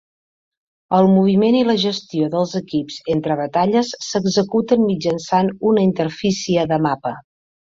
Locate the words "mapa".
6.89-7.17